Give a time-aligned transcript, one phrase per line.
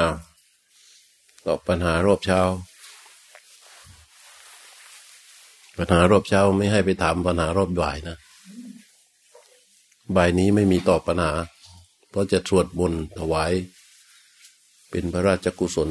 [0.00, 0.16] อ้าว
[1.46, 2.40] ตอบปัญหารอบเช้า
[5.76, 8.16] ปัญหารอบเช้าไม่ให้ไปถามปัญหารอบบ่ายนะ
[10.16, 11.32] บ่ายนี้ไม่มีตอบปัญหา
[12.10, 13.52] เพราะจะสวดบนถวาย
[14.90, 15.90] เป็นพระราชกุศล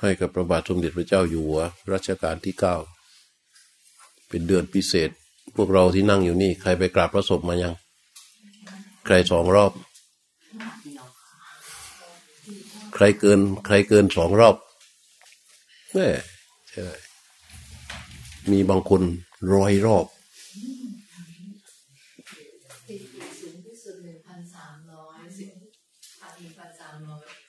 [0.00, 1.62] ให้กับพระบาทสมเด็จพระเจ้าอยู่หัว
[1.92, 2.76] รัชกาลที่เก้า
[4.28, 5.10] เป็นเดือนพิเศษ
[5.56, 7.74] พวกเราที่นั่งอยู่นี่ ใครไปกราบพระศพมายัง
[9.04, 9.72] ใครสองรอบ
[12.94, 14.56] ใครเกิน ใครเกินสองรอบ
[15.92, 16.08] แม่
[16.70, 16.82] ใช่
[18.50, 19.02] มีบางคน
[19.54, 20.06] ร้อยรอบ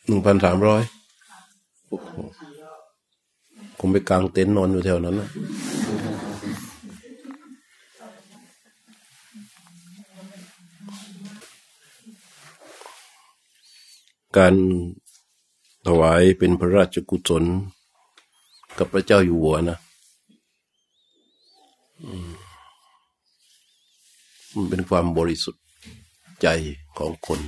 [0.07, 0.81] หนึ่งพันสามร้อย
[3.79, 5.29] ผมไปกลางเต็นท์นอนอยู่แถวนั้นนะ
[14.37, 14.53] การ
[15.85, 17.43] ถวายเป็นพระราชกุศล
[18.77, 19.77] กับพระเจ้าอยู่หัวนะ
[24.53, 25.63] มันเป็นความบริสุทธิ์
[26.41, 26.47] ใจ
[26.97, 27.39] ของคน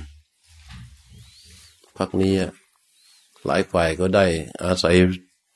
[1.96, 2.34] พักนี้
[3.44, 4.24] หลายฝ่ายก็ได้
[4.64, 4.96] อาศัย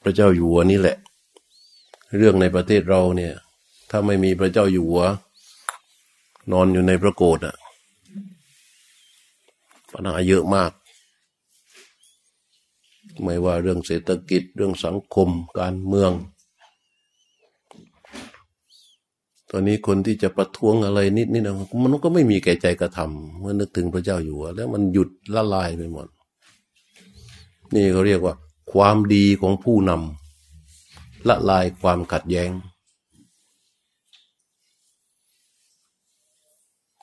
[0.03, 0.97] พระเจ้าอยู่หัวนี่แหละ
[2.17, 3.35] เรื่องในประเทศเราเนี่ย
[3.91, 5.05] ถ้าไม่มีพระเจ้าอยู่หัว
[6.53, 7.57] นอนอยู่ในพระโกศอะ
[9.93, 10.73] ปัญหาเยอะมาก
[13.23, 16.13] ไม่ว่าเรื่องเศรษฐกิจเรื่องสังคมการเมือง
[19.51, 26.07] ตอนนี้คนที่จะประท้วงอะไรนิดนี่นะมันก็ไม่มีแก่ใจกระทำเมื่อนึกถึงพระเจ้าอยู่หัวแล้วมันหยุดละลายไปหมด
[27.75, 28.35] นี่เขาเรียกว่า
[28.73, 32.51] ความดีของผู้นำละลายความขัดแย้ง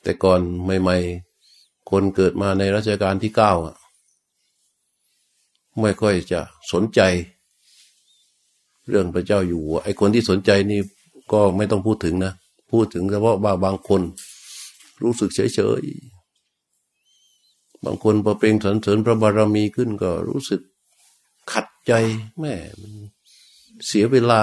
[0.04, 0.98] แต่ก่อนใหม่
[1.44, 3.76] ๆ คนเกิดมาในรัชกาลที่เก้าอะ
[5.82, 6.40] ไม่ค่อยจะ
[6.72, 7.02] สนใจ
[8.90, 10.80] เรื่องพระเจ้าอยู่ ไอ้คนที่สนใจนี่
[11.34, 12.34] ก็ไม่ต้องพูดถึงนะ
[12.72, 14.02] พูดถึงเฉพาะบางบางคน
[15.04, 20.62] รู้สึกเฉยๆบางคนพอเปล่งสรรเสริญพระบารมีขึ้นก็รู้สึก
[21.52, 21.94] ขัดใจ
[22.40, 22.54] แม่
[23.88, 24.42] เสียเวลา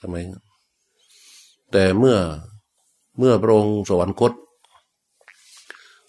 [0.00, 0.16] ทำไม
[1.72, 2.16] แต่เมื่อ
[3.18, 4.32] เมื่อพระองค์สวรรคต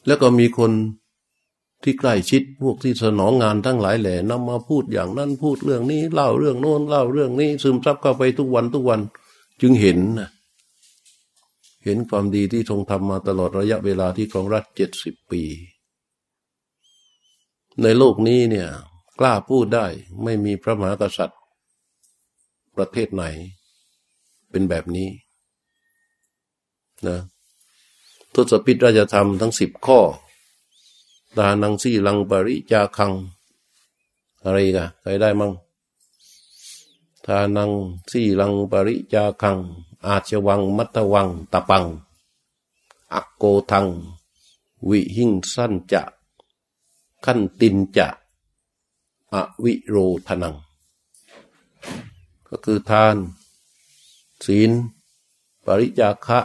[0.08, 0.72] แล้วก็มีคน
[1.84, 9.00] ที่ใกล้ชิดพวกที่สนองงานทั้งหลายแหล่นำมาพูดอย่างนั้นพูดเรื่องนี้เล่าเรื่องโน้นเล่าเรื่องนี้ ซึมซับเข้าไปทุกวันทุกวัน
[9.62, 10.30] จึงเห็นนะ
[11.84, 15.44] เห็นความดีที่ทรงทำมาตลอดระยะเวลาที่ครองรัฐเจ็ดสิบปี
[17.84, 18.68] ในโลกนี้เนี่ย
[19.19, 19.85] กล้าพูดได้
[20.24, 21.40] ไม่มีพระมหากษัตริย์
[22.75, 23.24] ประเทศไหน
[24.52, 25.09] เป็นแบบนี้
[27.08, 27.19] นะ
[28.34, 30.00] ทศพิธราชธรรมทั้งสิบข้อ
[31.38, 33.13] ดานังสีลังปริจาคัง
[34.44, 35.51] อะไรกันใครได้มั่ง
[37.25, 37.72] ทานัง
[38.09, 39.57] สีลังปริจาคัง
[40.06, 41.85] อาชวังมัตวังตะปัง
[43.13, 43.85] อักโกทัง
[44.90, 46.01] วิหิงสั้นจะ
[47.25, 48.07] ขั้นตินจะ
[49.34, 49.96] อวิโร
[50.28, 50.56] ธนัง
[52.47, 53.16] ก็คือทาน
[54.46, 54.72] ศีล
[55.66, 56.40] ปริจาคะ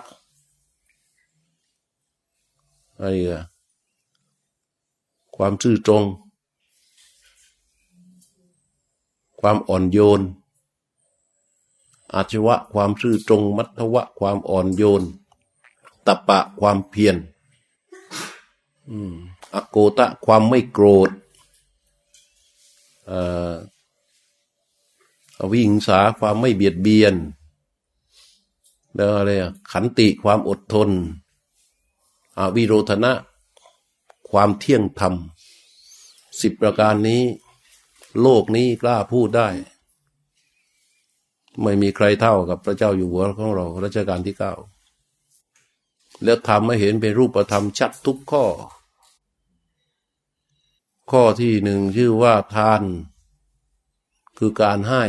[2.96, 3.49] อะไรกัน
[5.42, 6.04] ความซื่อตรง
[9.40, 10.20] ความอ่อนโยน
[12.14, 15.02] อาชวะความซื่อตรง มัทวะ ความอ่อนโยน
[16.06, 17.16] ตะปะความเพียร
[19.54, 21.10] อโกตะความไม่โกรธ
[25.38, 27.14] อวิหิงสาความไม่เบียดเบียน
[28.94, 29.30] แล้วอะไร
[29.70, 30.90] ขันติความอดทน
[32.38, 33.12] อวิโรธนะ
[34.30, 35.14] ความเที่ยงธรรม
[36.40, 37.22] สิบประการนี้
[38.20, 39.48] โลกนี้กล้าพูดได้
[41.62, 44.54] ไม่มีใครเท่ากับพระเจ้าอยู่หัวของเรารัชกาลที่เก้า
[46.24, 48.44] แล้วทำให้เห็นเป็นรูปธรรมชัดทุกข้อ
[51.10, 52.82] ข้อที่หนึ่งชื่อว่าทาน
[54.38, 55.04] คือการให้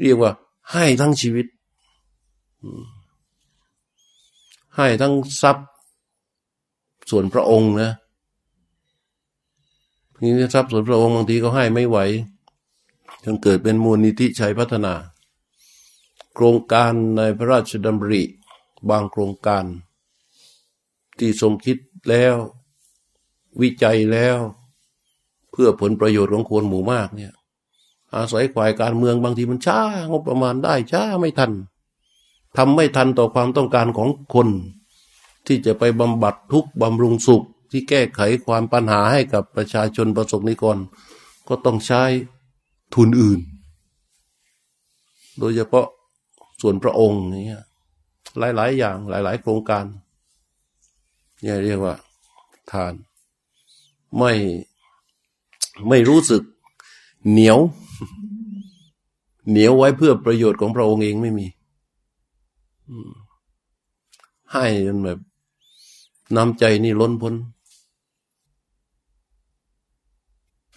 [0.00, 0.32] เรียกว่า
[0.72, 1.46] ให้ทั้งชีวิต
[4.76, 5.68] ให้ทั้งทรัพย์
[7.10, 7.92] ส่วนพระองค์นะ
[10.20, 11.98] นี่ทรัพย์ส่วนพระองค์บางทีก็ให้ไม่ไหว
[13.24, 14.94] จนเกิดเป็นมูลนิธิชัยพัฒนา
[16.34, 18.22] โครงการในพระราชดำริ
[18.90, 19.64] บางโครงการ
[21.18, 21.78] ที่ทรงคิด
[22.08, 22.34] แล้ว
[23.60, 24.38] วิจัยแล้ว
[25.50, 27.32] เพื่อผลประโยชน์ของคนหมู่มากเนี่ย
[28.14, 31.52] อาศัยขวายการเมืองบางทีมันช้างบประมาณได้ช้าไม่ทัน
[32.56, 34.48] ทำไม่ทันต่อความต้องการของคน
[35.48, 40.78] ที่จะไปบำบัดทุกบำรุงสุขที่แก้ไขความปัญหาให้กับประชาชนประสบนิกร
[41.48, 42.02] ก็ต้องใช้
[42.94, 43.40] ทุนอื่น
[45.38, 45.86] โดยเฉพาะ
[46.60, 47.44] ส่วนพระองค์นี่
[48.56, 49.84] หลาย ๆ อย่างหลาย ๆ โครงการ
[51.44, 51.94] นี่เรียกว่า
[52.70, 52.92] ทาน
[54.18, 54.32] ไม่
[55.88, 56.42] ไม่รู้สึก
[57.30, 57.58] เหนียว
[59.50, 61.46] เหนียวไว้เพื่อประโยชน์ของพระองค์เองไม่มี
[64.52, 65.18] ให้จนแบบ
[66.36, 67.34] น้ำใจนี่ล้นพ้น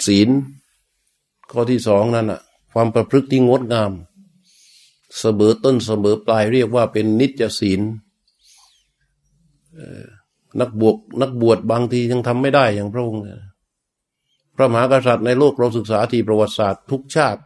[0.05, 0.29] ศีล
[1.51, 3.91] ข้อที่สองนั่นอะความประพฤติที่งดงาม
[5.19, 7.81] เสมอต้นเสมอปลายเรียกว่าเป็นนิจศีล
[10.59, 13.21] นักบวกนักบวชบางทียังทำไม่ได้อย่างพระองค์
[14.55, 17.41] พระมหากษัตริย์ในโลกเราศึกษาที่ประวัติศาสตร์ทุกชาติ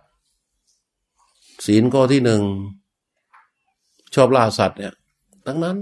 [1.65, 2.41] ศีลข้อที่หนึ่ง
[4.15, 4.93] ชอบล่าสัตว์เนี่ย
[5.45, 5.77] ทั้งนั้น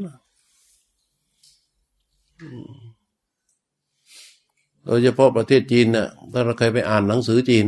[4.85, 7.65] โดยเฉพาะประเทศจีนเนี่ยถ้าเราเคยไปอ่านหนังสือจีน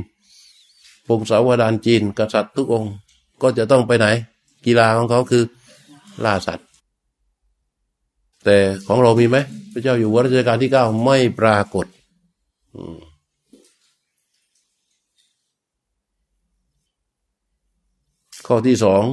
[1.08, 2.94] พงศาวดารจีน กษัตริย์ทุกองค์
[3.42, 4.08] ก็จะต้องไปไหน
[4.66, 5.44] กีฬาของเขาคือ
[6.24, 6.68] ล่าสัตว์
[8.44, 8.58] แต่
[8.88, 9.38] ของเรามีไหม
[9.72, 11.86] พระเจ้าอยู่หัวรัชกาลที่เก้าไม่ปรากฏ
[18.48, 19.04] ข้อที่สอง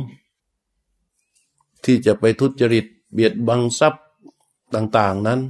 [1.85, 3.99] ที่จะไปทุจริตเบียดบังทรัพย
[4.75, 5.41] ต่างๆนั้น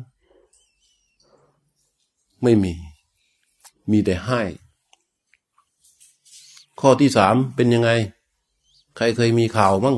[2.42, 2.72] ไม่มี
[3.90, 4.40] มีแต่ให้
[6.80, 7.90] ข้อที่สามเป็นยังไง
[8.96, 9.96] ใครเคยมีข่าวมั่ง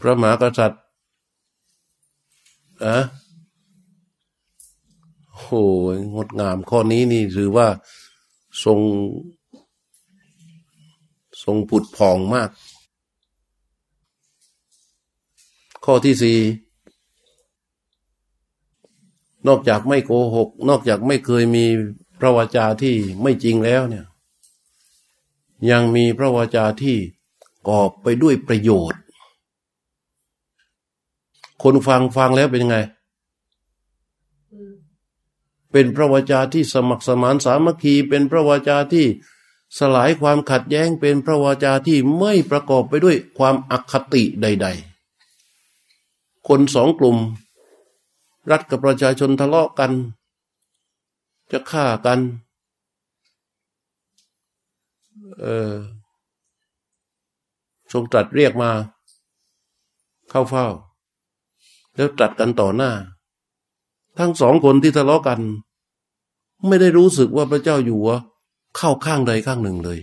[0.00, 0.82] พระมหากษัตริย์
[2.84, 2.98] อะ
[5.36, 5.62] โอ้
[5.94, 7.68] ยงดงาม ข้อนี้นี่ถือว่า
[8.64, 8.78] ทรง
[11.42, 12.50] ทรงผุดผ่องมาก
[15.92, 16.38] ข้อที่สี่
[19.48, 21.64] นอกจากไม่โกหก นอกจากไม่เคยมี
[22.20, 24.06] พระวจาที่ไม่จริงแล้วเนี่ย
[25.70, 26.96] ยังมีพระวจาที่
[27.68, 29.00] กอบไปด้วยประโยชน์
[31.62, 32.78] คนฟังฟังแล้วเป็นยังไง
[35.72, 39.06] เป็นพระวจาที่สมัครสมานสามัคคี เป็นพระวจาที่
[39.78, 44.89] สลายความขัดแย้ง เป็นพระวจาที่ไม่ประกอบไปด้วยความอคติใด ๆ
[46.48, 47.16] คนสองกลุ่ม
[48.50, 49.92] รัฐกับประชาชนทะเลาะกัน
[51.52, 52.18] จะฆ่ากัน
[55.40, 55.72] เออ
[57.92, 58.70] ทรงตรัสเรียกมา
[60.30, 60.66] เข้าเฝ้า
[61.94, 62.92] แล้วตรัสกันต่อหน้า
[64.18, 65.40] ทั้งสองคนที่ทะเลาะกัน
[66.68, 68.12] ไม่ได้รู้สึกว่าพระเจ้าอยู่หัว
[68.76, 69.98] เข้าข้างใดข้างหนึ่งเลย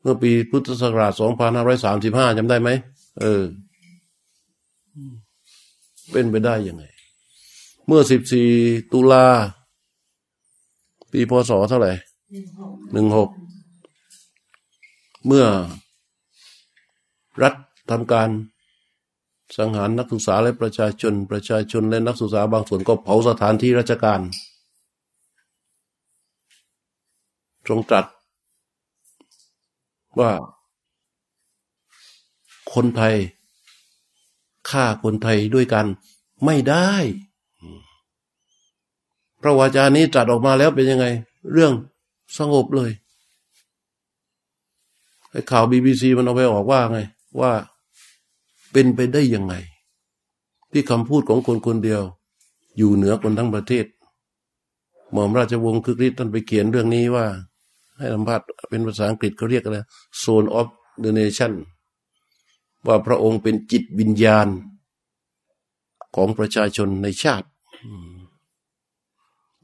[0.00, 1.12] เมื่อปีพุทธศักราช
[1.74, 2.70] 2535จำได้ไหม
[3.20, 3.42] เออ
[6.10, 6.84] เป็นไปได้ยังไง
[7.86, 8.48] เมื่อสิบสี่
[8.92, 9.26] ตุลา
[11.10, 11.92] ปีพศเท่าไหร่
[12.92, 13.30] หนึ่งหก
[15.26, 15.46] เมื่อ
[17.42, 17.54] รัฐ
[17.90, 18.28] ทำการ
[19.56, 24.20] สังหารนักศึกษาและประชาชน ประชาชนและนักศึกษาบางส่วนก็เผาสถานที่ราชการ
[27.68, 28.06] ทรงตรัส
[30.18, 30.30] ว่า
[32.74, 33.14] คนไทย
[34.68, 35.86] ฆ่าคนไทยด้วยกัน
[36.44, 36.90] ไม่ได้
[39.40, 41.06] พระวาจานี้จัดออกมาแล้วเป็นยังไง
[41.52, 41.72] เรื่อง
[42.38, 42.90] สงบเลย
[45.30, 46.98] ไอ้ข่าวบีบีซีมันเอาไปออกว่าไง
[47.40, 47.52] ว่า
[48.72, 49.54] เป็นไปได้ยังไง
[50.72, 52.02] ที่คำพูดของคนคนเดียว
[52.76, 53.86] อยู่เหนือคนทั้งประเทศ
[55.12, 57.26] หม่อมราชวงศ์คึกฤทธิ์ท่านไปเขียนเรื่องนี้ว่า
[57.96, 59.78] ให้สัมภาษณ์เป็นภาษาอังกฤษเขาเรียกอะไร
[60.22, 60.68] Zone of
[61.02, 61.52] the Nation
[62.86, 64.48] ว่าพระองค์เป็นจิตวิญญาณ
[66.16, 67.48] ของประชาชนในชาติ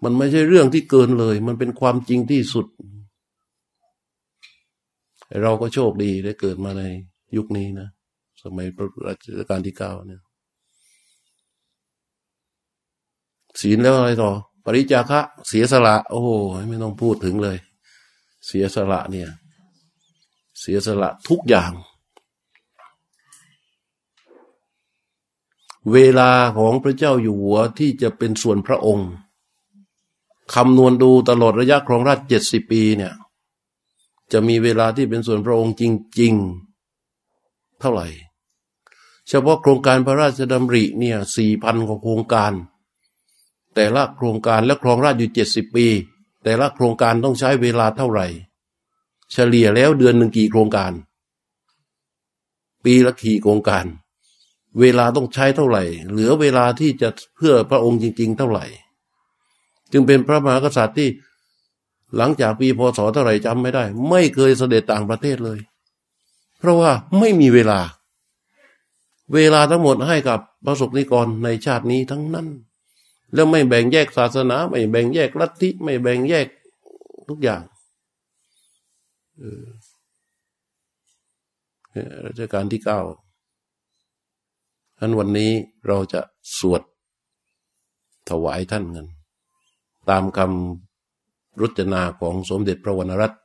[0.04, 2.66] มันไม่ใช่เรื่องที่เกินเลย มันเป็นความจริงที่สุด
[5.42, 6.82] เราก็โชคดีได้เกิดมาใน
[7.36, 7.88] ยุคนี้นะ
[8.42, 10.22] สมัยระราชการที่เก้าเนี่ย
[13.60, 14.30] ศีลแล้วอะไรต่อ
[14.64, 16.30] ปริจาคะเสียสละ โอ้โห
[16.68, 17.58] ไม่ต้องพูดถึงเลย
[18.46, 19.28] เสียสละเนี่ย
[20.60, 21.72] เสียสละทุกอย่าง
[25.92, 29.08] เวลาของพระเจ้าอยู่หัวที่จะเป็นส่วนพระองค์
[30.54, 33.14] คำนวณดูตลอดระยะครองราชเจ็ดสิบปีเนี่ย
[34.32, 35.82] จะมีเวลาที่เป็นส่วนพระองค์จ
[36.20, 36.34] ริง
[37.06, 38.06] ๆ เท่าไหร่
[39.28, 42.52] เฉพาะโครงการพระราชดำริเนี่ยสี่พันกว่าโครงการ
[43.74, 45.86] แต่ละโครงการและครองราชอยู่เจ็ดสิบปี
[46.42, 48.26] แต่ละโครงการต้องใช้เวลาเท่าไหร่
[49.32, 50.92] เฉลี่ยแล้วเดือนหนึ่งกี่โครงการ
[52.84, 53.84] ปีละกี่โครงการ
[54.80, 58.64] เวลาต้องใช้เท่าไหร่ เหลือเวลาที่จะเพื่อพระองค์จริง ๆ เท่าไหร่
[59.92, 61.08] จึงเป็นพระมหากษัตริย์ที่
[62.16, 65.58] หลังจากปีพศเท่าไหร่จำไม่ได้ ไม่เคยเสด็จต่างประเทศเลย
[66.58, 67.80] เพราะว่าไม่มีเวลา
[69.34, 72.48] เวลาทั้งหมดให้กับประสบนิกรในชาตินี้ทั้งนั้น
[73.34, 76.46] แล้วไม่แบ่งแยกศาสนา ไม่แบ่งแยกลัทธิไม่แบ่งแยก
[77.28, 77.62] ทุกอย่าง
[82.26, 83.00] รัชกาลที่เก้า
[84.98, 85.50] ท่านวันนี้
[85.86, 86.20] เราจะ
[86.58, 86.82] สวด
[88.30, 89.06] ถวายท่านกัน
[90.10, 93.40] ตามคำรุจนาของสมเด็จพระวรรณรัตน์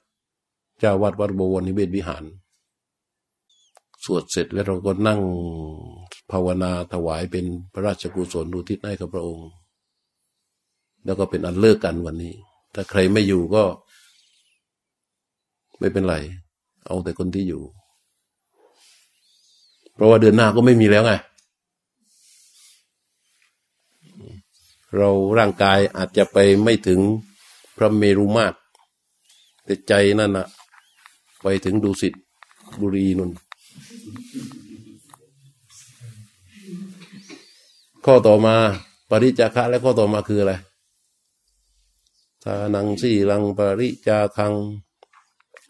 [0.80, 2.24] เจ้าวัดวัดบวรนิเวศวิหาร
[4.06, 5.22] สวดเสร็จแล้วเราก็นั่ง
[6.32, 9.48] ภาวนาถวายเป็นพระราชกุศลดูทิศให้กับพระองค์
[11.06, 12.34] แล้วก็เป็นอันเลิกกันวันนี้
[12.74, 13.64] ถ้าใครไม่อยู่ก็
[15.80, 16.16] ไม่เป็นไร
[16.86, 17.62] เอาแต่คนที่อยู่
[19.96, 21.12] เพราะว่าเดือนหน้าก็ไม่มีแล้วไง
[24.98, 27.00] เราร่างกายอาจจะไปไม่ถึง
[27.78, 28.58] พระเมรุมาตร
[29.64, 30.48] แต่ใจนั่นนะ
[31.42, 32.14] ไปถึงดุสิต
[32.80, 33.32] บุรีนุน
[38.06, 38.56] ข้อต่อมา
[39.10, 40.54] ปริจาคะและข้อต่อมาคืออะไร
[42.44, 44.54] ทานังสี่ลังปริจาคัง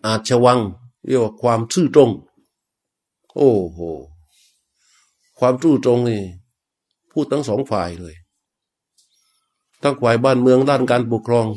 [0.05, 0.59] อาชวัง
[1.05, 2.11] เรียกว่าความซื่อตรง
[3.35, 3.79] โอ้โห
[5.39, 6.21] ความซื่อตรงนี่
[7.11, 8.15] พูดทั้งสองฝ่ายเลย
[9.81, 11.47] ทั้งฝ่ายบ้านเมืองด้านการปกครอง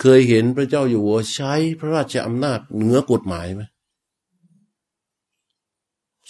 [0.00, 3.62] เคยเห็นพระเจ้าอยู่หัวใช้พระราชอำนาจเหนือกฎหมายไหม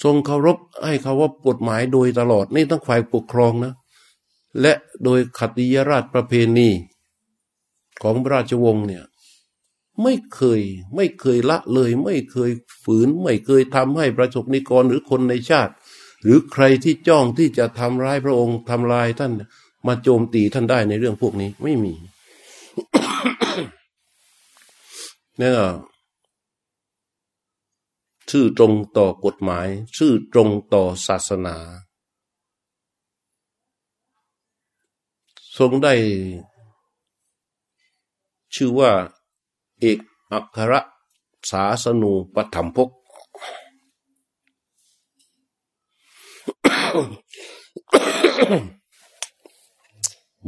[0.03, 3.73] ทรงเคารพให้เคารพกฎหมายโดยตลอดนี่ทั้งฝ่ายปกครองนะ
[4.61, 4.73] และ
[5.05, 6.71] โดยขัติยราชประเพณี
[8.03, 9.05] ของพระราชวงศ์เนี่ย
[10.03, 10.61] ไม่เคย
[10.97, 12.51] ไม่เคยละเลย ไม่เคย
[12.85, 15.73] ฝืน ไม่เคยทำให้ประสบนิกรหรือคนในชาติ
[16.23, 19.33] หรือใครที่จ้องที่จะทำร้ายพระองค์ทำลายท่าน
[19.87, 21.95] มาโจมตีท่านได้ในเรื่องพวกนี้ไม่มี
[25.39, 25.61] เนี่ย
[28.31, 31.57] ชื่อตรงต่อกฎหมายชื่อตรงต่อศาสนา
[35.59, 35.95] ทรงได้
[38.55, 38.91] ชื่อว่า
[39.81, 39.99] เอก
[40.33, 40.73] อัคร
[41.51, 42.89] สาสนูปฐมพก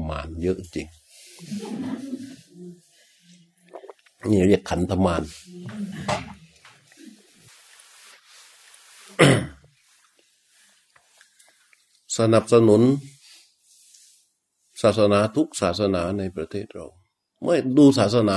[0.09, 0.89] มานเยอะจริง
[4.31, 5.23] นี่เรียกขันธมาน
[12.19, 12.83] สนับสนุน
[14.83, 16.87] ศาสนาทุกศาสนาในประเทศเรา
[17.43, 18.37] เมื่อดูศาสนา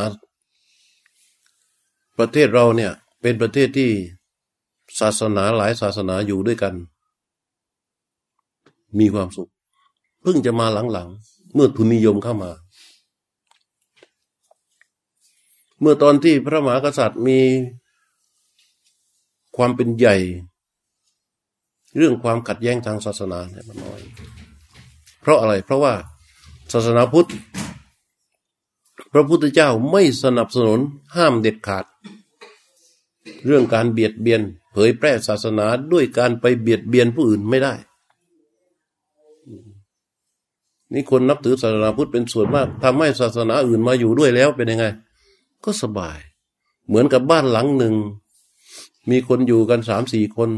[2.20, 3.92] ประเทศเราเนี่ย เป็นประเทศที่
[5.00, 6.74] ศาสนาหลายศาสนาอยู่ด้วยกัน
[9.00, 9.50] มีความสุข
[10.22, 11.10] เพิ่งจะมาหลัง
[11.54, 12.52] เมื่อทุนนิยมเข้ามา
[15.80, 17.40] เมื่อตอนที่พระมหากษัตริย์มี
[19.56, 20.16] ความเป็นใหญ่
[21.98, 24.02] เรื่องความขัดแย้งทางศาสนาเนี่ยมันน้อย
[25.22, 25.94] เพราะอะไร เพราะว่า
[26.74, 27.30] ศาสนาพุทธ
[29.14, 30.80] พระพุทธเจ้าไม่สนับสนุน
[31.16, 31.86] ห้ามเด็ดขาด
[33.46, 34.42] เรื่องการเบียดเบียน
[34.72, 37.74] เผยแพร่ศาสนาด้วยการไปเบียดเบียนผู้อื่นไม่ได้
[40.94, 44.86] นี่คนนับถือศาสนาพุทธเป็นส่วนมากทำให้ศาสนาอื่นมาอยู่ด้วยแล้วเป็นยังไง
[45.64, 46.20] ก็สบาย
[46.88, 47.96] เหมือนกับบ้านหลังหนึ่ง
[49.10, 50.50] มีคนอยู่กันสามสี่คน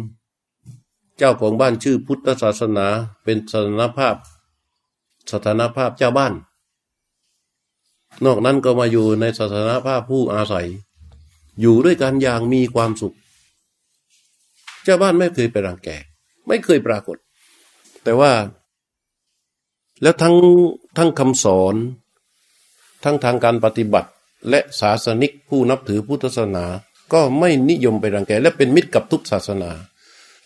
[1.18, 2.88] เจ้าของบ้านชื่อพุทธศาสนา
[3.24, 4.16] เป็นสถานภาพ
[5.32, 6.34] สถานภาพเจ้าบ้าน
[8.26, 10.68] นอกนั้นก็มาอยู่ในสถานภาพผู้อาศัย
[11.62, 13.16] อยู่ด้วยกันอย่างมีความสุข
[14.84, 15.90] เจ้าบ้านไม่เคยไปรังแก
[16.48, 17.18] ไม่เคยปรากฏ
[18.04, 18.32] แต่ว่า
[20.02, 20.36] แล้วทั้ง
[20.98, 21.76] ทั้งคำสอน
[23.04, 24.10] ทั้งทางการปฏิบัติ
[24.50, 26.66] และศาสนิกผู้นับถือพุทธศาสนา
[27.14, 29.72] ก็ไม่นิยมไปรังแก และเป็นมิตรกับทุกศาสนา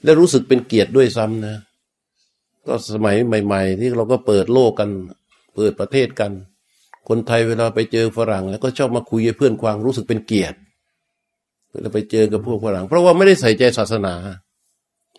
[0.04, 1.56] และรู้สึกเป็นเกียรติด้วยซ้ำนะ
[2.68, 4.90] ก็สมัยใหม่ ๆ ที่เราก็เปิดโลกกัน
[5.56, 6.32] เปิดประเทศกัน
[7.08, 10.58] คนไทยเวลาไปเจอฝรั่ง แล้วก็ชอบมาคุยกับเพื่อนควางรู้สึกเป็นเกียรติ
[11.72, 14.14] เวลาไปเจอกับพวกฝรั่ง เพราะว่าไม่ได้ใส่ใจศาสนา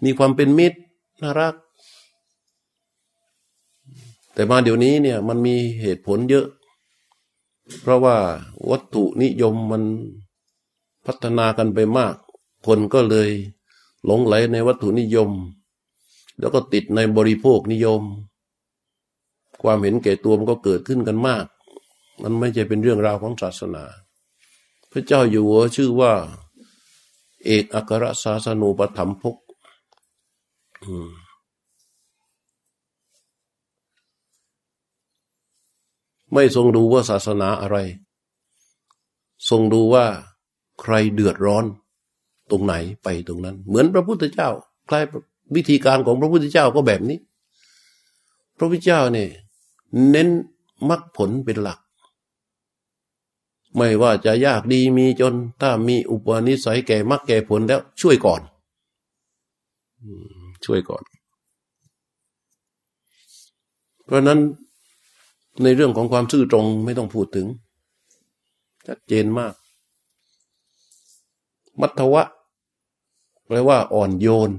[0.05, 0.79] มีความเป็นมิตร
[1.23, 1.55] น่ารัก
[4.37, 6.47] แต่มาเดี๋ยวนี้เนี่ยมันมีเหตุผลเยอะ
[7.81, 8.17] เพราะว่า
[8.71, 9.83] วัตถุนิยมมัน
[11.07, 12.15] พัฒนากันไปมาก
[12.67, 13.31] คนก็เลย
[14.05, 15.31] หลงไหลในวัตถุนิยม
[16.39, 18.03] แล้วก็ติดในบริโภคนิยม
[19.63, 21.47] ความเห็นแก่ตัวมันก็เกิดขึ้นกันมาก
[22.23, 23.85] มันไม่ใช่เป็นเรื่องราวของศาสนา
[24.91, 26.13] พระเจ้าอยู่หัวชื่อว่า
[27.45, 29.37] เอกอัครศาสนูปถัมภก
[36.37, 37.77] ไม่ทรงดูว่าศาสนาอะไร
[39.49, 40.07] ทรงดูว่า
[40.81, 41.65] ใครเดือดร้อน
[42.51, 44.49] ตรงไหนไปตรงนั้น เหมือนพระพุทธเจ้า
[44.89, 45.05] คล้าย
[45.55, 47.19] วิธีการของพระพุทธเจ้าก็แบบนี้
[48.59, 49.31] พระพุทธเจ้าเนี่ย
[50.11, 50.29] เน้น
[50.89, 51.79] มรรคผลเป็นหลัก
[53.77, 58.41] ไม่ว่าจะยากดีมีจน ถ้ามีอุปนิสัยแก่มรรคแก่ผลแล้ว ช่วยก่อน
[60.65, 61.03] ช่วยก่อน
[64.05, 64.41] เพราะนั้น
[65.63, 67.47] ในเรื่องของความซื่อตรงไม่ต้องพูดถึง
[68.87, 69.55] ชัดเจนมาก
[71.81, 72.23] มัทวะ
[73.47, 74.51] แปลว่าอ่อนโยน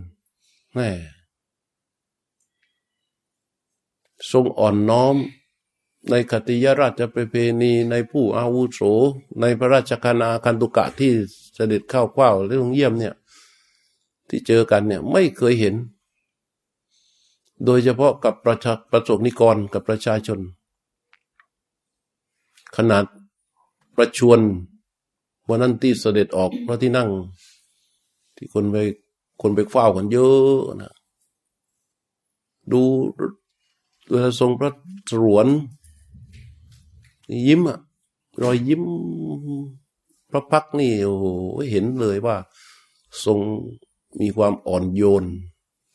[0.74, 0.90] แม่
[4.32, 5.16] ทรงอ่อนน้อม
[6.10, 8.80] ในคติยราชประเพณีในผู้อาวุโส
[9.42, 11.12] ในพระราชคณาคันตุกะที่
[11.56, 13.14] เสด็จเข้าเฝ้าเรื่องเยี่ยมเนี่ย
[14.30, 15.76] ที่เจอกันเนี่ยไม่เคยเห็น
[17.66, 20.40] โดยเฉพาะกับประชาประสบนิกรกับประชาชน
[22.76, 23.06] ขนาด
[23.96, 24.40] ประชวน
[25.50, 27.10] วันนั้นที่เสด็จออกพระที่นั่ง
[28.36, 28.76] ที่คนไป
[29.42, 30.94] คนไปเฝ้ากันเยอะนะ
[32.72, 32.82] ดู
[34.10, 34.72] เวลาทรงพระ
[35.10, 35.48] สรวน
[37.48, 37.80] ยิ้มอะ
[38.42, 38.84] รอยยิ้ม
[40.30, 41.26] พระพักนี่โอ้โห
[41.72, 42.36] เห็นเลยว่า
[43.26, 43.40] ทรง
[44.20, 45.24] มีความอ่อนโยน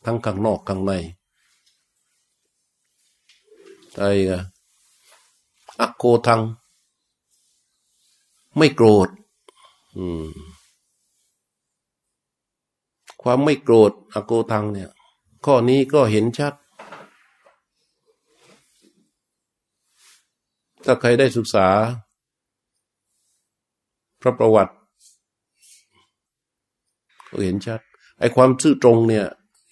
[0.05, 0.93] ทั้งข้างนอกข้างใน
[3.97, 4.39] ไอ้อะ
[5.79, 6.41] อักโกทัง
[8.57, 9.07] ไม่โกรธ
[13.21, 14.89] ความไม่โกรธอโกทังเนี่ย
[15.45, 16.53] ข้อนี้ก็เห็นชัด
[20.85, 21.67] ถ้าใครได้ศึกษา
[24.21, 24.73] พระประวัติ
[27.29, 27.79] ก็เห็นชัด
[28.19, 29.25] ไอ้ความซื่อตรงเนี่ย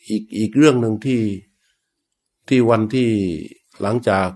[0.10, 1.22] อีกอีกเรื่องหนึ่งที่
[2.48, 3.10] ที่วันที่
[3.82, 4.28] หลังจาก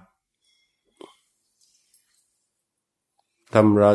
[3.55, 3.91] ทำรา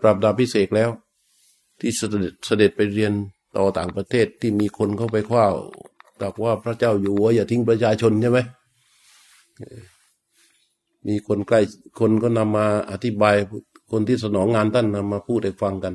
[0.00, 0.90] ปราบดาพิเศษแล้ว
[1.80, 3.12] ที่เสด็จเสด็จไปเรียน
[3.56, 5.46] ต่อต่างประเทศที่มีคนเข้าไปคว้า
[6.18, 8.38] แต่ว่าพระเจ้าอยู่หัวอย่าทิ้งประชาชนใช่ไหม
[11.06, 11.60] มีคนใกล้
[11.98, 13.36] คนก็นำมาอธิบาย
[13.90, 15.94] คนที่สนองงานท่านนำมาพูดให้ฟังกัน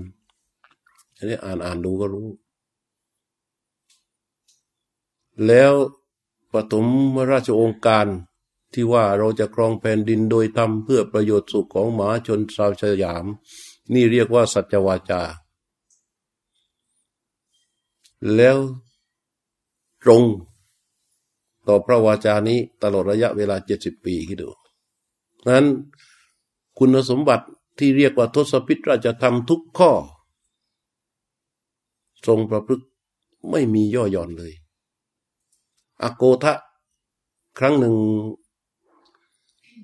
[1.16, 2.28] อันนี้อ่านอ่านดูก็รู้
[5.48, 5.74] แล้ว
[6.54, 6.86] ปฐม
[7.32, 8.06] ราชองค์การ
[8.74, 13.26] ที่ว่าเราจะครองแผ่นดินโดยทำเพื่อประโยชน์สุขของหมาชนชาวสยาม
[13.94, 15.22] นี่เรียกว่าสัจวาจา
[18.36, 18.58] แล้ว
[20.04, 20.24] ตรง
[21.68, 24.50] ต่อพระวาจานี้ตลอดระยะเวลาเจ็ดสิบปีคิดดู
[25.48, 25.66] นั้น
[26.78, 27.46] คุณสมบัติ
[27.78, 29.92] ที่เรียกว่าทศพิตราจะทำทุกข้อ
[32.28, 32.86] ทรงประพฤติ
[33.52, 34.54] ไม่มีย่อหย่อนเลย
[36.02, 36.54] อโกทะ
[37.58, 37.96] ครั้งหนึ่ง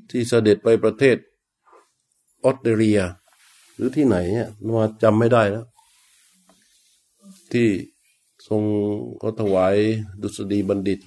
[0.09, 1.17] ที่เสด็จไปประเทศ
[2.43, 2.99] ออสเตรเลีย
[3.75, 5.65] หรือที่ไหนเนี่ยมาจำไม่ได้แล้ว
[7.51, 7.67] ที่
[8.47, 8.61] ทรง
[9.21, 9.75] ก็ถวาย
[10.21, 10.99] ดุษฎีบัณฑิต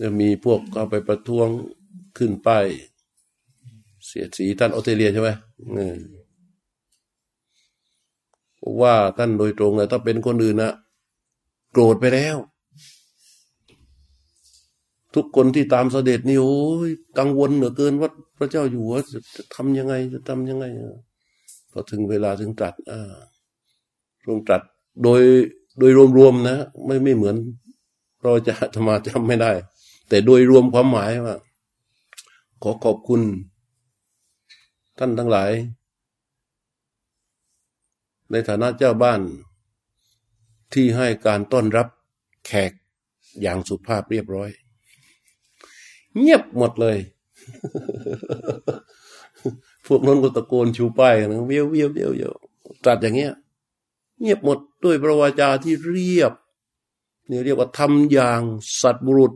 [0.00, 1.48] จะมีพวกเข้าไปประท้วง
[2.18, 2.66] ขึ้นป้าย
[4.06, 5.30] เสียดสีท่านออสเตรเลียใช่ไหม
[8.80, 10.72] ว่าท่านโดยตรงเลยถ้าเป็นคนอื่นนะ
[11.72, 12.36] โกรธไปแล้ว
[15.14, 19.20] ทุกคนที่ตามเสด็จนี่โอ้ยกังวลเหลือเกินว่าพระเจ้าอยู่ว่าจะ
[19.54, 20.64] ทำยังไงจะทำยังไง
[21.72, 23.14] พอถึงเวลาถึงตรัสอ่า
[24.26, 24.62] ทรงตรัส
[25.02, 25.22] โดย
[25.78, 27.36] โดยรวมๆนะ ไม่ไม่เหมือน
[28.22, 29.52] เราจะธรรมาจำไม่ได้
[30.08, 31.36] แต่โดยรวมความหมายว่า
[32.62, 33.20] ขอขอบคุณ
[34.98, 35.50] ท่านทั้งหลาย
[38.30, 39.20] ในฐานะเจ้าบ้าน
[40.72, 41.88] ที่ให้การต้อนรับ
[42.46, 42.72] แขก
[43.42, 44.50] อย่างสุภาพเรียบร้อย
[46.20, 46.98] เงียบหมดเลย
[49.86, 52.32] พวกนั้นก็ตะโกนชูป้ายนะเวียวเวียวเวียวเวียว
[52.84, 53.32] ตัดอย่างเงี้ย
[54.20, 56.32] เงียบหมดด้วยพระวาจาที่เรียบ
[57.28, 58.42] นี่เรียกว่าทำอย่าง
[58.80, 59.32] สัตบุรุษ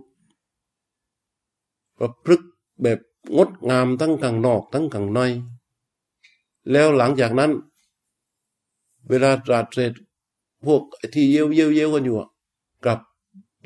[1.98, 2.42] ประพฤก
[2.82, 2.98] แบบ
[3.36, 5.20] งดงามทั้งข้างนอกทั้งข้างใน
[6.70, 7.50] แล้วหลังจากนั้น
[9.08, 9.92] เวลาตรัสเสร็จ
[10.66, 10.82] พวก
[11.14, 12.16] ที่เย้ยวเย้ยวเย้ยวกันอยู่
[12.84, 13.00] กลับ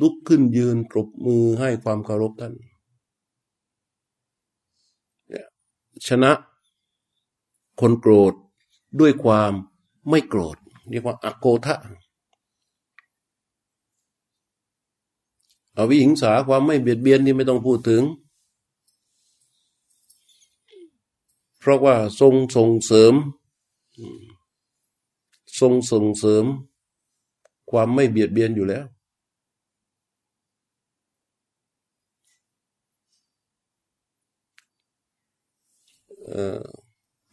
[0.00, 2.54] ลุกขึ้นยืนปรบมือให้ความเคารพท่าน
[6.08, 6.32] ชนะ
[7.80, 8.32] คนโกรธ
[9.00, 9.52] ด้วยความ
[10.08, 10.56] ไม่โกรธ
[10.90, 11.76] เรียกว่าอโกทะ
[15.76, 18.02] อวิหิงสาความไม่เบียดเบียนนี่ไม่ต้องพูดถึง
[21.58, 23.14] เพราะว่าทรงส่งเสริม
[25.60, 26.44] ทรงส่งเสริม
[27.70, 28.84] ความไม่เบียดเบียนอยู่แล้ว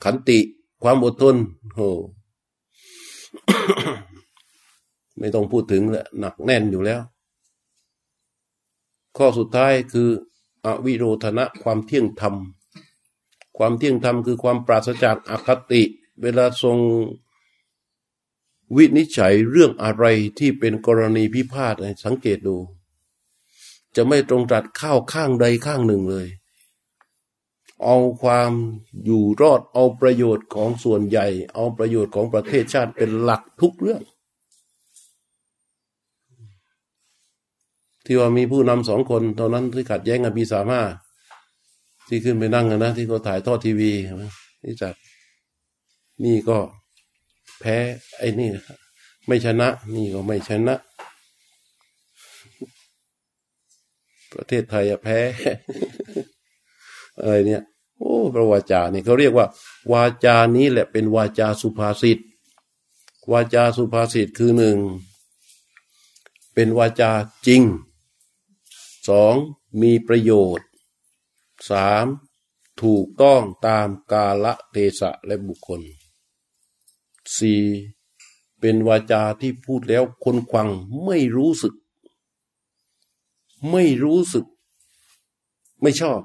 [0.03, 0.39] ขันติ
[0.83, 1.35] ความอดทน
[1.75, 1.89] โอ้
[5.17, 7.01] ไม่ต้องพูดถึงแหละหนักแน่นอยู่แล้ว
[9.17, 10.09] ข้อสุดท้ายคือ
[10.65, 12.35] อวิโรธนะความเที่ยงธรรม
[13.57, 15.83] ความเที่ยงธรรมคือความปราศจากอคติ
[16.21, 16.77] เวลาทรง
[18.77, 20.05] วินิจฉัยเรื่องอะไร
[20.39, 22.57] ที่เป็นกรณีพิพาทสังเกตดู
[23.95, 26.27] จะไม่ตรงตัดข้าวข้างใดข้างหนึ่งเลย
[27.83, 28.51] เอาความ
[29.05, 34.01] อยู่รอดเอาประโยชน์ของส่วนใหญ่ เอาประโยชน์ของประเทศชาติเป็นหลักทุกเรื่อง
[38.05, 40.81] ที่ว่ามีผู้นำสองคนตอนนั้นที่ขัดแย้งกันปีสามห้า
[42.07, 43.91] ที่ขึ้นไปนั่งกันนะ ที่เขาถ่ายทอดทีวี
[44.63, 44.95] นี่จัด
[46.23, 46.57] นี่ก็
[47.59, 47.77] แพ้
[48.17, 48.49] ไอ้นี่
[49.27, 50.75] ไม่ชนะ นี่ก็ไม่ชนะ
[54.33, 55.19] ประเทศไทยอะแพ้
[57.19, 57.63] อะไรเนี่ย
[58.01, 59.47] โอ้พระวาจานี่เขาเรียกว่า
[59.91, 62.19] วาจานี้แหละเป็นวาจาสุภาษิต
[63.31, 64.77] วาจาสุภาษิตคือหนึ่ง
[66.53, 67.11] เป็นวาจา
[67.45, 67.63] จริง
[69.07, 69.35] สอง
[69.81, 70.67] มีประโยชน์
[71.69, 72.05] สาม
[72.81, 75.81] ถูกต้องตามกาละเทศะและบุคคล
[77.35, 77.63] สี่
[78.59, 80.69] เป็นวาจาที่พูดแล้วคนฟัง
[81.05, 81.73] ไม่รู้สึก
[83.69, 84.45] ไม่รู้สึก
[85.81, 86.21] ไม่ชอบ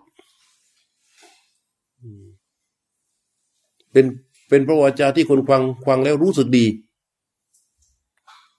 [3.93, 4.05] เป็น
[4.49, 6.67] เป็นพระวาจาที่คนฟังฟังแล้วรู้สึกดี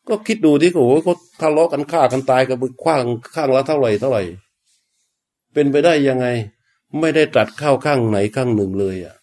[0.07, 3.03] ก็คิดดูที่โอ้โหเขาทะเลาะกันฆ่ากันตายกันคว้าง
[3.35, 4.21] ข้างละเท่าไหร่เท่าไหร่
[5.53, 6.27] เป็นไปได้ยังไง
[6.99, 9.15] ไม่ได้ตัดเข้าข้างไหนข้างหนึ่งเลยอะ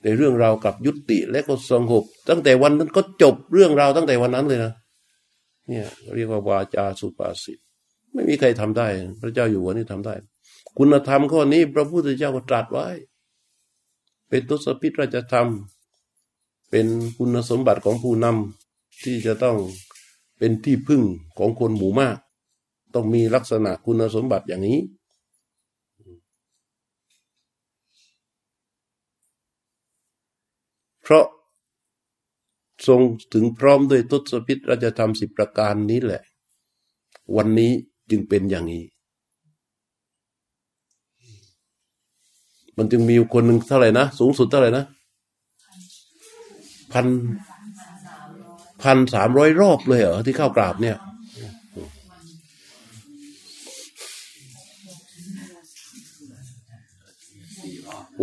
[0.00, 4.72] แต่เรื่องราวกับยุติและก็สงบตั้งแต่วันนั้นก็จบเรื่องราวตั้งแต่วันนั้นเลยนะ
[5.68, 7.58] เนี่ยเรียกว่าวาจาสุภาษิต
[8.12, 8.86] ไม่มีใครทำได้
[9.20, 10.14] พระเจ้าอยู่หัวนี่ทำได้
[10.78, 12.88] คุณธรรมข้อนี้พระพุทธเจ้าก็ตรัสไว้
[14.34, 15.48] เป็นตุสพิตราชธรรม
[16.70, 19.56] เป็นคุณสมบัติของผู้นำที่จะต้อง
[20.38, 21.02] เป็นที่พึ่ง
[21.38, 22.16] ของคนหมู่มาก
[22.94, 24.78] ต้องมีลักษณะคุณสมบัติอย่างนี้
[31.02, 31.26] เพราะ
[32.86, 33.00] ทรง
[33.32, 36.22] ถึงพร้อมด้วยทศพิษราชธรรมสิบประการนี้แหละ
[37.36, 37.72] วันนี้
[38.10, 38.84] จึงเป็นอย่างนี้
[42.76, 44.84] มันจึงมีคนหนึ่งเท่าไหร่นะ สูงสุดเท่าไหร่นะ
[46.92, 47.06] พัน
[48.82, 50.96] พันสามร้อยรอบเลยเหรอที่เข้ากราบเนี่ย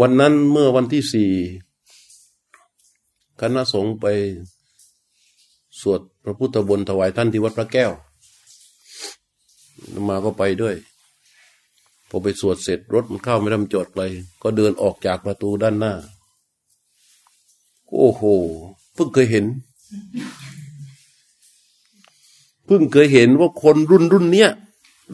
[0.02, 1.32] วันนั้นเมื่อวันที่สี่
[3.42, 4.06] คณะสงฆ์ไป
[5.82, 7.92] สวดพระพุทธบนถวายท่านที่วัดพระแก้ว
[10.10, 10.76] มาก็ไปด้วย
[12.14, 14.00] พอไปสวดเสร็จรถมันเข้าไม่ได้มจอดไป
[14.42, 15.94] ก็เดินออกจากประตูด้านหน้า
[17.92, 18.24] โอ้โห
[18.94, 19.46] เพิ่งเคยเห็น
[22.66, 24.50] เพิ่งเคยเห็นว่าคนรุ่นรุ่นเนี้ย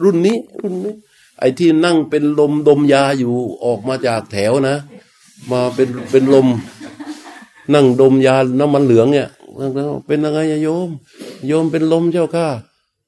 [0.02, 0.94] รุ่นนี้ รุ่นนี้
[1.38, 3.32] ไอ้ที่นั่งเป็นลมดมยาอยู่
[3.64, 4.76] ออกมาจากแถวนะ
[5.50, 6.46] มาเป็นเป็นลม
[7.74, 9.28] นั่งดมยาน้ำมันเหลืองเนี่ย
[10.06, 10.90] เป็นยังไงโยม
[11.46, 12.46] โยมเป็นลมเจ้าค่ะ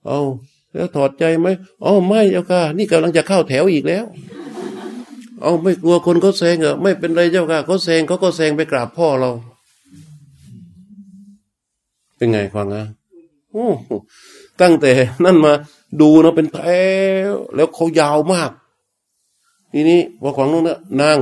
[0.06, 0.20] เอา
[0.74, 1.48] แล้วถอดใจไหม
[1.84, 4.04] อ๋อไม่เจ้าค่ะ นี่กำลังจะเข้าแถวอีกแล้ว
[5.40, 9.30] เอาไม่กลัวคนเขาแซงเหรอไม่เป็นไรเจ้าค่ะเขาแซงเขาก็แซงไปกราบพ่อเรา
[12.16, 12.84] เป็นไงฟังอะ
[13.52, 13.66] โอ้
[14.60, 14.92] ตั้งแต่
[15.24, 15.52] นั่นมา
[16.00, 16.60] ดูนะเป็นแถ
[17.30, 18.50] วแล้วเขายาวมาก
[19.72, 21.20] ทีนี้พอของนู้นนะนั่ง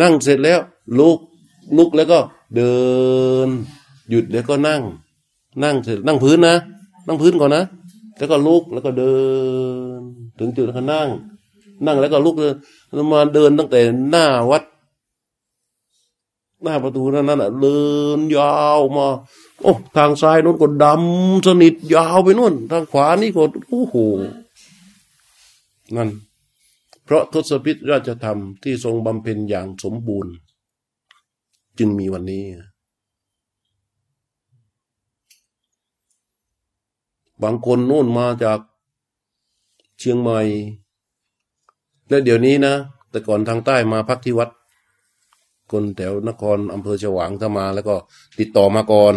[0.00, 0.60] นั่งเสร็จแล้ว
[0.98, 1.18] ลุก
[1.76, 2.18] ลุกแล้วก็
[2.54, 2.74] เดิ
[3.46, 3.48] น
[4.10, 4.82] หยุดแล้วก็นั่ง
[5.62, 6.54] นั่งเสร็จนั่งพื้นนะ
[7.06, 7.64] นั่งพื้นก่อนนะ
[8.18, 9.16] แล้วก็ลุกแล้วก็เดิ
[9.98, 10.00] น
[10.38, 11.08] ถึงจุดแล้วก็นั่ง
[11.84, 14.62] นั่งแล้วก็ลุกเดินมาเดินตั้งแต่หน้าวัด
[16.62, 17.80] หน้าประตูนั่นน่ะเดิ
[18.16, 19.06] นยาวมา
[19.62, 23.94] โอ้ทางซ้ายนู้นก็ดำสนิทยาวไปนู่น ทางขวานี่ก็โอ้โห
[25.96, 26.08] นั่น
[27.04, 30.32] เพราะทศพิธราชธรรมที่ทรงบำเพ็ญอย่างสมบูรณ์
[31.78, 32.44] จึงมีวันนี้
[37.42, 38.58] บางคนนู่นมาจาก
[39.98, 40.40] เชียงใหม่
[42.08, 42.74] และเดี๋ยวนี้นะ
[43.10, 44.50] แต่ก่อนทางใต้มาพักที่วัด
[45.70, 47.94] คนแถวนครอำเภอฉวางถ้ามา แล้วก็
[48.38, 49.14] ติดต่อมาก่อน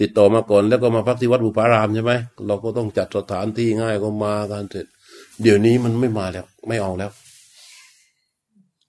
[0.00, 2.12] ติดต่อมาก่อน แล้วก็มาพักที่วัดบุพารามใช่ไหม
[2.46, 4.86] เราก็ต้องจัดสถานที่ง่ายก็มากันเสร็จ
[5.42, 7.10] เดี๋ยวนี้มันไม่มาแล้ว ไม่เอาแล้ว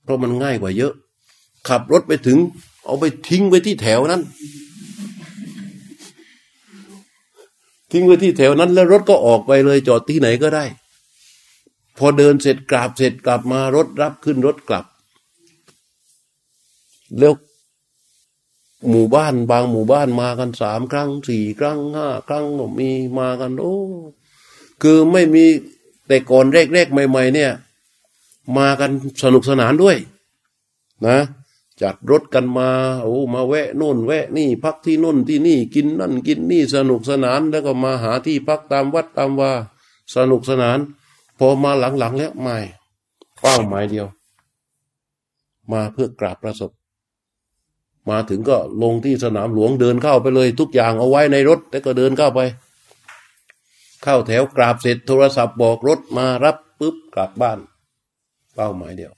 [0.03, 0.93] เพราะมันง่ายกว่าเยอะ
[1.69, 2.37] ขับรถไปถึง
[2.85, 4.21] เอาไปทิ้งไว้ที่แถวนั้น
[7.91, 10.65] ทิ้งไว้ที่แถวนั้น แล้วรถก็ออกไปเลยจอดที่ไหนก็ได้
[11.97, 14.85] พอเดินเสร็จกราบเสร็จกลับมารถรับขึ้นรถกลับ
[17.19, 17.33] แล้ว
[18.89, 23.77] หมู่บ้านบางหมู่บ้านมากันสามครั้งสี่ครั้งห้าครั้งก็มีมากันโอ้
[24.81, 25.45] คือไม่มี
[26.07, 27.51] แต่ก่อนแรกๆใหม่ ๆ เนี่ย
[28.57, 28.91] มากัน
[29.23, 29.97] สนุกสนานด้วย
[31.07, 31.19] นะ
[31.81, 32.69] จัดรถกันมา
[33.03, 39.51] โอ้มาแวะโน่นแวะนี่พักที่นู่นที่นี่กินนั่นกินนี่สนุกสนานแล้วก็มาหาที่พักตามวัดตามว่า
[40.15, 40.77] สนุกสนาน
[41.39, 42.57] พอมาหลังๆแล้วไม่
[43.41, 44.07] เป้าหมายเดียว
[45.71, 46.71] มาเพื่อกราบประสบ
[48.09, 52.39] มาถึงก็ลงที่สนามหลวงเดินเข้าไปเลย ทุกอย่างเอาไว้ในรถแต่ก็เดินเข้าไป
[54.03, 57.59] เข้าแถวกราบเสร็จโทรศัพท์บอกรถมารับปุ๊บกลับบ้าน
[58.55, 59.13] เป้าหมายเดียว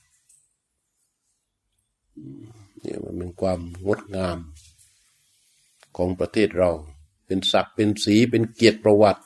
[2.84, 4.38] นี่มันเป็นความงดงาม
[5.98, 6.72] ของประเทศเรา
[7.26, 9.22] เป็นศักดิ์เป็นสีเป็นเกียรติประวัติ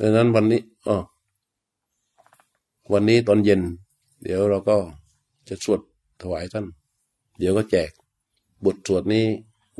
[0.00, 0.96] ดังนั้นวันนี้อ๋อ
[2.92, 3.60] วันนี้ตอนเย็น
[4.22, 4.76] เดี๋ยวเราก็
[5.48, 5.80] จะสวด
[6.22, 6.66] ถวายท่าน
[7.38, 7.90] เดี๋ยวก็แจก
[8.64, 9.24] บทสวดนี้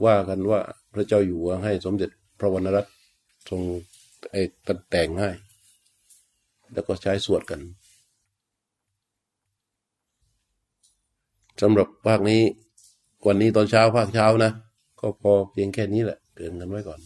[0.04, 0.60] ว่ากันว่า
[0.92, 2.94] พระเจ้าอยู่หัวให้สมเด็จพระวรรณรัตน์
[3.48, 3.60] ทรง
[4.30, 5.30] ไอ้ตันแต่งให้
[6.72, 7.60] แล้วก็ใช้สวดกัน
[11.62, 12.42] สำหรับภาคนี้
[13.26, 14.52] วันนี้ตอนเช้าภาคเช้านะ
[15.00, 17.00] ก็พอเพียงแค่นี้แหละ เกินกันไว้ก่อน